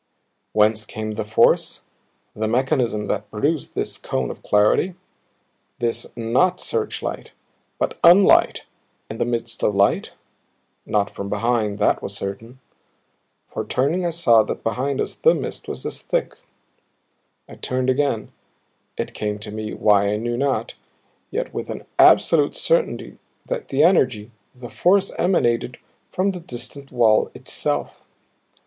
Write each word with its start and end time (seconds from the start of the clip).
Whence 0.53 0.83
came 0.87 1.11
the 1.11 1.23
force, 1.23 1.83
the 2.35 2.47
mechanism 2.47 3.05
that 3.05 3.29
produced 3.29 3.75
this 3.75 3.99
cone 3.99 4.31
of 4.31 4.41
clarity, 4.41 4.95
this 5.77 6.07
NOT 6.15 6.59
searchlight, 6.59 7.33
but 7.77 8.01
unlight 8.01 8.61
in 9.11 9.19
the 9.19 9.25
midst 9.25 9.61
of 9.61 9.75
light? 9.75 10.13
Not 10.87 11.11
from 11.11 11.29
behind, 11.29 11.77
that 11.77 12.01
was 12.01 12.15
certain 12.15 12.59
for 13.53 13.63
turning 13.63 14.03
I 14.03 14.09
saw 14.09 14.41
that 14.41 14.63
behind 14.63 14.99
us 14.99 15.13
the 15.13 15.35
mist 15.35 15.67
was 15.67 15.85
as 15.85 16.01
thick. 16.01 16.33
I 17.47 17.53
turned 17.53 17.87
again 17.87 18.31
it 18.97 19.13
came 19.13 19.37
to 19.37 19.51
me, 19.51 19.71
why 19.71 20.07
I 20.07 20.15
knew 20.17 20.35
not, 20.35 20.73
yet 21.29 21.53
with 21.53 21.69
an 21.69 21.85
absolute 21.99 22.55
certainty, 22.55 23.19
that 23.45 23.67
the 23.67 23.83
energy, 23.83 24.31
the 24.55 24.69
force 24.71 25.11
emanated 25.19 25.77
from 26.11 26.31
the 26.31 26.39
distant 26.39 26.91
wall 26.91 27.29
itself. 27.35 28.01